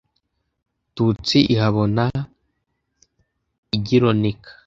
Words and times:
tutsi 0.95 1.37
ihabona 1.53 2.05
lgironeka 3.75 4.51